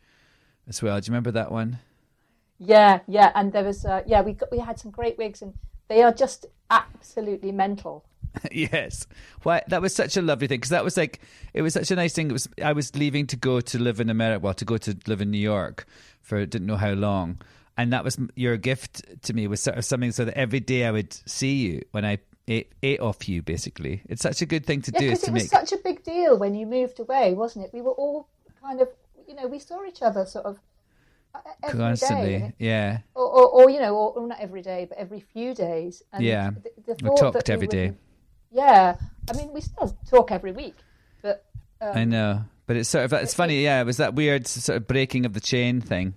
[0.67, 0.99] as well.
[1.01, 1.79] Do you remember that one?
[2.61, 5.55] Yeah, yeah, and there was uh, yeah we got we had some great wigs, and
[5.89, 8.05] they are just absolutely mental.
[8.53, 9.07] yes.
[9.43, 11.21] Why that was such a lovely thing because that was like
[11.55, 12.29] it was such a nice thing.
[12.31, 14.97] It was I was leaving to go to live in America, well, to go to
[15.07, 15.87] live in New York
[16.21, 17.41] for didn't know how long,
[17.79, 20.85] and that was your gift to me was sort of something so that every day
[20.85, 23.41] I would see you when I ate, ate off you.
[23.43, 25.51] Basically, it's such a good thing to Yeah, do because it was make.
[25.51, 27.73] such a big deal when you moved away, wasn't it?
[27.73, 28.29] We were all
[28.63, 28.89] kind of
[29.27, 30.59] you know we saw each other sort of
[31.69, 32.39] constantly.
[32.39, 32.55] day.
[32.59, 36.03] Yeah, or, or, or you know, or, or not every day, but every few days.
[36.13, 36.51] And Yeah.
[36.51, 37.93] the, the We talked that we every day.
[38.51, 38.97] Yeah,
[39.31, 40.75] I mean, we still talk every week,
[41.23, 41.45] but
[41.81, 42.45] um, I know.
[42.67, 43.63] But it's sort of it's funny.
[43.63, 46.15] Yeah, it was that weird sort of breaking of the chain thing.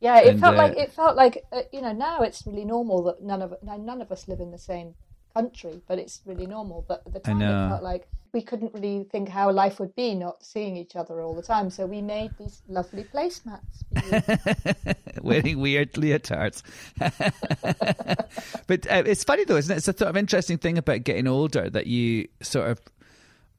[0.00, 2.64] Yeah, it And, felt uh, like it felt like uh, you know now it's really
[2.64, 4.94] normal that none of none of us live in the same
[5.38, 6.84] country, but it's really normal.
[6.88, 7.66] But at the I time, know.
[7.66, 11.20] it felt like we couldn't really think how life would be not seeing each other
[11.22, 11.70] all the time.
[11.70, 13.84] So we made these lovely placemats.
[15.22, 16.62] wearing weird leotards.
[18.66, 19.78] but uh, it's funny though, isn't it?
[19.78, 22.80] It's a sort of interesting thing about getting older that you sort of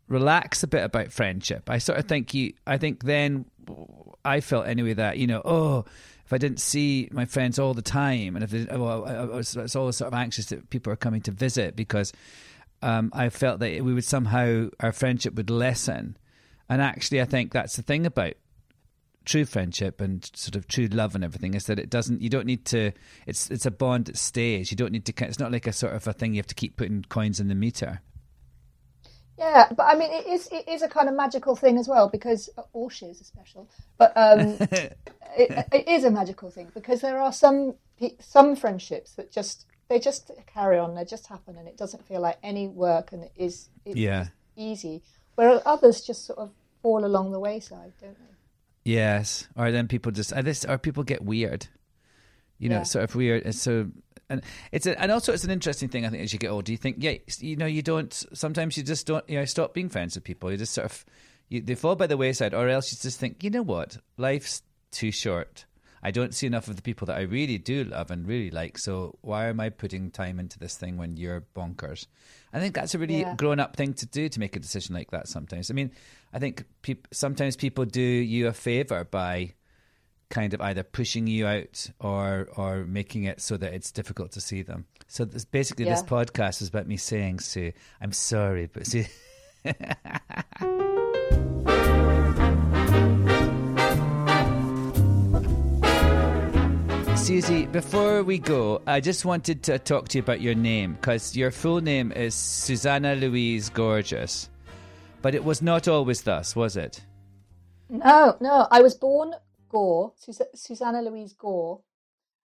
[0.07, 1.69] relax a bit about friendship.
[1.69, 2.53] I sort of think you.
[2.67, 3.45] I think then
[4.25, 5.85] I felt anyway that you know, oh,
[6.29, 9.57] if I didn't see my friends all the time, and if they, well, I, was,
[9.57, 12.13] I was always sort of anxious that people are coming to visit because
[12.83, 16.17] um, I felt that we would somehow our friendship would lessen.
[16.69, 18.33] And actually, I think that's the thing about
[19.25, 22.45] true friendship and sort of true love and everything is that it doesn't you don't
[22.45, 22.91] need to
[23.27, 25.93] it's it's a bond that stays you don't need to it's not like a sort
[25.93, 28.01] of a thing you have to keep putting coins in the meter
[29.39, 32.10] Yeah, but I mean, it is it is a kind of magical thing as well
[32.10, 34.58] because uh, all shears are special, but um,
[35.38, 37.75] it, it is a magical thing because there are some
[38.19, 42.21] some friendships that just they just carry on, they just happen, and it doesn't feel
[42.21, 44.28] like any work, and it is it's Yeah.
[44.56, 45.02] easy.
[45.36, 48.25] Where others just sort of fall along the wayside, don't they?
[48.86, 51.67] yes or then people just or this or people get weird
[52.58, 52.84] you know Yeah.
[52.84, 53.88] sort of weird so
[54.29, 56.71] and it's a, and also it's an interesting thing I think as you get older
[56.71, 59.89] you think yeah you know you don't sometimes you just don't you know stop being
[59.89, 60.51] friends with people.
[60.51, 61.05] You just sort of
[61.49, 63.97] you, they fall by the wayside or else you just think you know what?
[64.17, 64.61] Life's
[64.91, 65.65] too short.
[66.01, 68.77] I don't see enough of the people that I really do love and really like
[68.77, 72.05] so why am I putting time into this thing when you're bonkers?
[72.53, 73.35] I think that's a really Yeah.
[73.35, 75.69] grown up thing to do to make a decision like that sometimes.
[75.69, 75.91] I mean
[76.31, 79.53] I think peop- sometimes people do you a favor by
[80.29, 84.41] kind of either pushing you out or or making it so that it's difficult to
[84.41, 84.85] see them.
[85.07, 89.07] So this, basically, this podcast is about me saying, "Sue, I'm sorry, but see."
[97.17, 101.35] Susie, before we go, I just wanted to talk to you about your name because
[101.35, 104.49] your full name is Susanna Louise Gorgeous,
[105.21, 107.03] but it was not always thus, was it?
[107.87, 108.67] No, no.
[108.71, 109.35] I was born
[109.69, 111.82] Gore, Sus- Susanna Louise Gore,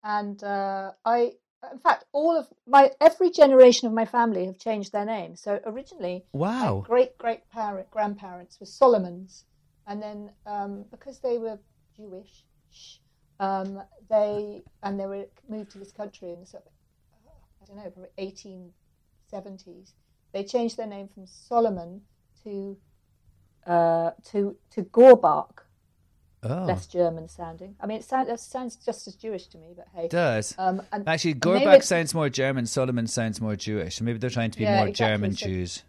[0.03, 1.33] and uh, I,
[1.72, 5.37] in fact, all of my every generation of my family have changed their name.
[5.37, 6.83] So originally, Wow.
[6.87, 9.44] great great parent grandparents were Solomons,
[9.87, 11.59] and then um, because they were
[11.96, 12.44] Jewish,
[13.40, 16.72] um, they and they were moved to this country in the sort of,
[17.62, 18.72] I don't know, probably eighteen
[19.31, 19.94] seventies.
[20.33, 22.03] They changed their name from Solomon
[22.42, 22.77] to
[23.66, 25.63] uh, to to Gorbach,
[26.44, 27.74] Oh, less German sounding.
[27.80, 30.54] I mean, it sounds, it sounds just as Jewish to me, but hey, it does.
[30.59, 32.66] Um, and, Actually, Gorbach sounds more German.
[32.66, 34.00] Solomon sounds more Jewish.
[34.00, 35.12] Maybe they're trying to be Yeah, more exactly.
[35.16, 35.83] German So- Jews.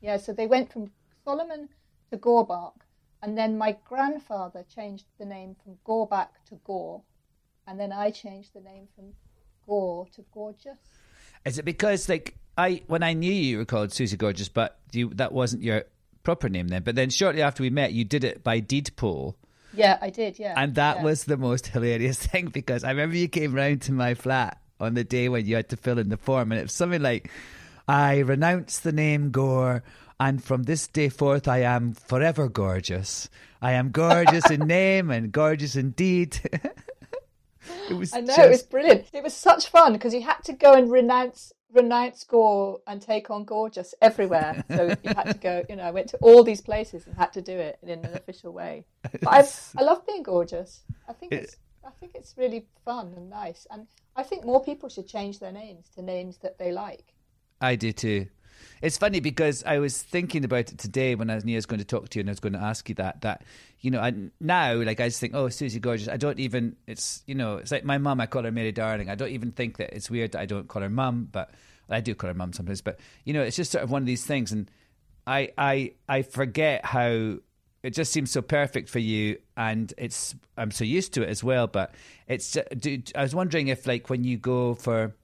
[0.00, 0.90] Yeah, so they went from
[1.24, 1.68] Solomon
[2.10, 2.74] to Gorbach,
[3.22, 7.02] and then my grandfather changed the name from Gorbach to Gore,
[7.66, 9.14] and then I changed the name from
[9.66, 10.78] Gore to Gorgeous.
[11.46, 14.78] Is it because like I when I knew you, you were called Susie Gorgeous, but
[14.92, 15.84] you that wasn't your
[16.22, 16.82] proper name then?
[16.82, 19.36] But then shortly after we met, you did it by deed poll.
[19.74, 20.38] Yeah, I did.
[20.38, 21.02] Yeah, And that yeah.
[21.02, 24.94] was the most hilarious thing because I remember you came round to my flat on
[24.94, 27.30] the day when you had to fill in the form, and it was something like,
[27.86, 29.82] I renounce the name Gore,
[30.18, 33.28] and from this day forth, I am forever gorgeous.
[33.60, 36.38] I am gorgeous in name and gorgeous in deed.
[37.90, 39.06] it was I know just, it was brilliant.
[39.12, 43.30] It was such fun because you had to go and renounce renounce Gore and take
[43.30, 44.64] on Gorgeous everywhere.
[44.70, 45.64] So you had to go.
[45.68, 48.14] You know, I went to all these places and had to do it in an
[48.14, 48.84] official way.
[49.02, 49.48] But I
[49.78, 50.82] I love being gorgeous.
[51.08, 54.88] I think it's I think it's really fun and nice, and I think more people
[54.88, 57.14] should change their names to names that they like.
[57.60, 58.26] I do too.
[58.84, 62.10] It's funny because I was thinking about it today when I was going to talk
[62.10, 63.22] to you and I was going to ask you that.
[63.22, 63.42] That
[63.80, 66.06] you know, I, now like I just think, oh, Susie Gorgeous.
[66.06, 66.76] I don't even.
[66.86, 68.20] It's you know, it's like my mum.
[68.20, 69.08] I call her Mary Darling.
[69.08, 71.54] I don't even think that it's weird that I don't call her mum, but
[71.88, 72.82] I do call her mum sometimes.
[72.82, 74.70] But you know, it's just sort of one of these things, and
[75.26, 77.38] I I I forget how
[77.82, 81.42] it just seems so perfect for you, and it's I'm so used to it as
[81.42, 81.68] well.
[81.68, 81.94] But
[82.28, 85.14] it's do, I was wondering if like when you go for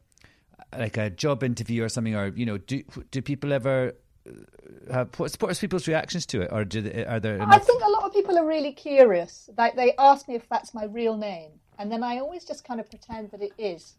[0.77, 3.95] like a job interview or something, or you know, do do people ever
[4.29, 7.41] uh, have what's, what's people's reactions to it, or do they, are there?
[7.41, 9.49] I think a lot of people are really curious.
[9.57, 12.81] Like they ask me if that's my real name, and then I always just kind
[12.81, 13.95] of pretend that it is.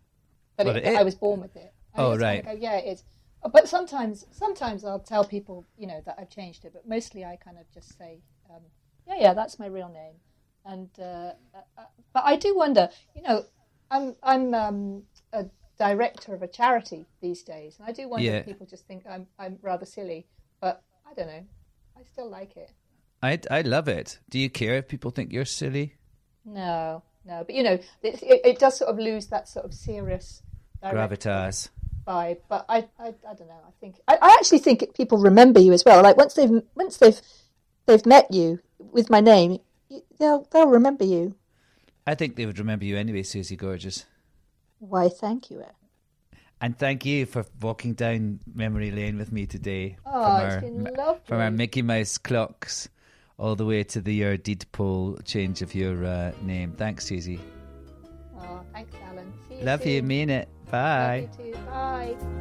[0.57, 0.95] That, Well, it, that.
[0.97, 1.73] I was born with it.
[1.95, 2.55] I Oh, just kind of right.
[2.55, 3.03] Go, yeah, it is.
[3.51, 6.73] But sometimes, sometimes I'll tell people, you know, that I've changed it.
[6.73, 8.61] But mostly, I kind of just say, um,
[9.07, 10.13] yeah, yeah, that's my real name.
[10.63, 12.89] And uh, uh, uh, but I do wonder.
[13.15, 13.45] You know,
[13.89, 15.03] I'm I'm um,
[15.89, 18.39] director of a charity these days, and I do wonder Yeah.
[18.39, 20.27] if people just think I'm I'm rather silly.
[20.61, 20.75] But
[21.09, 21.43] I don't know.
[21.99, 22.69] I still like it.
[23.23, 24.19] I I love it.
[24.29, 25.95] Do you care if people think you're silly?
[26.45, 27.43] No, no.
[27.45, 30.41] But you know, it, it, it does sort of lose that sort of serious
[30.83, 31.69] Gravitas.
[32.07, 32.39] vibe.
[32.49, 33.61] But I, I, I don't know.
[33.67, 36.01] I think I, I actually think people remember you as well.
[36.03, 37.19] Like once they've once they've
[37.87, 39.59] they've met you with my name,
[40.19, 41.35] they'll they'll remember you.
[42.07, 44.05] I think they would remember you anyway, Susie Gorgeous.
[44.81, 45.09] Why?
[45.09, 45.61] Thank you.
[45.61, 45.73] Ed.
[46.59, 49.97] And thank you for walking down memory lane with me today.
[50.05, 51.21] Oh, it's been lovely.
[51.25, 52.89] From our Mickey Mouse clocks
[53.37, 56.73] all the way to the your deed poll change of your uh, name.
[56.73, 57.39] Thanks, Susie.
[58.37, 59.33] Oh, thanks, Alan.
[59.49, 60.49] You Love you, mean it.
[60.69, 61.29] Bye.
[61.31, 61.59] Love you too.
[61.61, 62.40] Bye.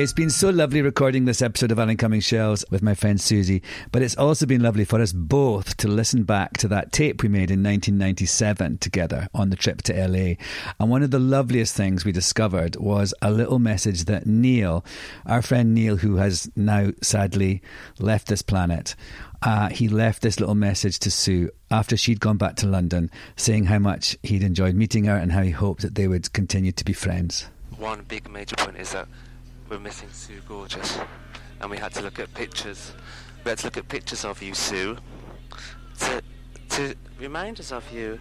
[0.00, 3.62] It's been so lovely recording this episode of Alan Cumming Shelves with my friend Susie,
[3.92, 7.28] but it's also been lovely for us both to listen back to that tape we
[7.28, 10.36] made in 1997 together on the trip to LA.
[10.78, 14.86] And one of the loveliest things we discovered was a little message that Neil,
[15.26, 17.60] our friend Neil, who has now sadly
[17.98, 18.96] left this planet,
[19.42, 23.66] uh, he left this little message to Sue after she'd gone back to London, saying
[23.66, 26.86] how much he'd enjoyed meeting her and how he hoped that they would continue to
[26.86, 27.48] be friends.
[27.76, 29.06] One big major point is that
[29.70, 30.98] we're missing Sue Gorgeous,
[31.60, 32.92] and we had to look at pictures.
[33.44, 34.96] We had to look at pictures of you, Sue,
[36.00, 36.22] to
[36.70, 38.18] to remind us of you.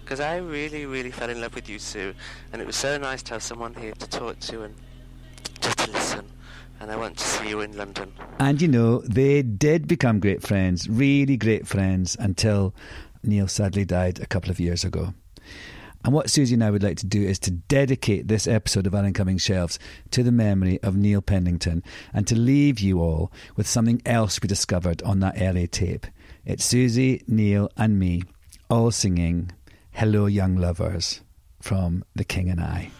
[0.00, 2.14] Because I really, really fell in love with you, Sue,
[2.52, 4.74] and it was so nice to have someone here to talk to and
[5.60, 6.24] just to listen.
[6.78, 8.12] And I want to see you in London.
[8.38, 12.72] And you know, they did become great friends, really great friends, until
[13.24, 15.12] Neil sadly died a couple of years ago.
[16.06, 18.94] And what Susie and I would like to do is to dedicate this episode of
[18.94, 19.76] Alan Cumming Shelves
[20.12, 21.82] to the memory of Neil Pennington
[22.14, 26.06] and to leave you all with something else we discovered on that LA tape.
[26.44, 28.22] It's Susie, Neil, and me
[28.70, 29.50] all singing
[29.90, 31.22] Hello, Young Lovers
[31.60, 32.92] from The King and I.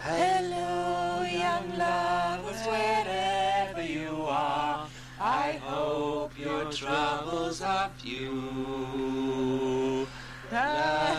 [0.00, 4.88] Hello, young lovers, wherever you are.
[5.20, 8.88] I hope your troubles are few.
[10.50, 11.09] La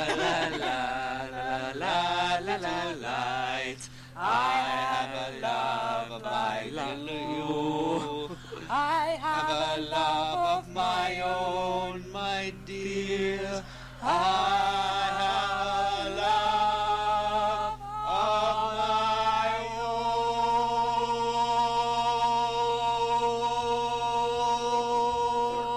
[6.96, 8.38] my you.
[8.70, 13.64] I have a love of my own, my dear.
[14.02, 17.74] I have a love
[18.08, 19.50] of my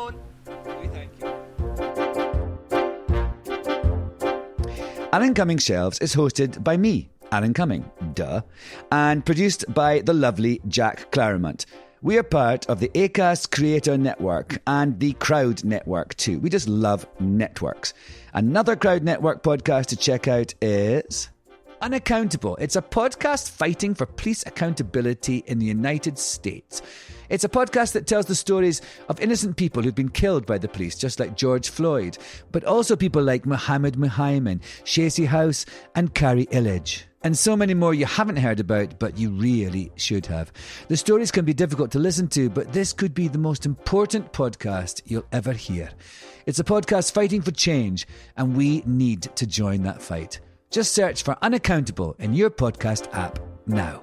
[0.07, 0.81] own.
[0.81, 1.29] We thank you.
[5.13, 7.85] Alan Cumming Shelves is hosted by me, Alan Cumming,
[8.15, 8.43] duh,
[8.93, 11.67] and produced by the lovely Jack Claremont.
[12.03, 16.39] We are part of the ACAST Creator Network and the Crowd Network too.
[16.39, 17.95] We just love networks.
[18.35, 21.31] Another Crowd Network podcast to check out is
[21.85, 22.57] Unaccountable.
[22.57, 26.81] It's a podcast fighting for police accountability in the United States.
[27.29, 30.69] It's a podcast that tells the stories of innocent people who've been killed by the
[30.69, 32.19] police, just like George Floyd,
[32.53, 35.65] but also people like Mohammed Muhaymin, Shacey House,
[35.95, 37.05] and Carrie Illage.
[37.23, 40.53] And so many more you haven't heard about, but you really should have.
[40.89, 44.33] The stories can be difficult to listen to, but this could be the most important
[44.35, 45.89] podcast you'll ever hear.
[46.45, 48.07] It's a podcast fighting for change,
[48.37, 50.41] and we need to join that fight.
[50.71, 54.03] Just search for Unaccountable in your podcast app now.